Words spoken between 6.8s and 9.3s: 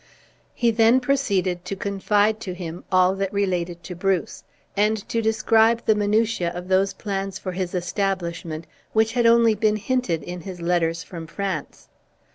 plans for his establishment, which had